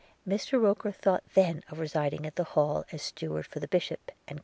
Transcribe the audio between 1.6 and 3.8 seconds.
of residing at the Hall as steward for the